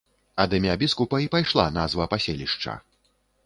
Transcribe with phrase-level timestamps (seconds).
[0.43, 2.79] Ад імя біскупа і пайшла назва паселішча.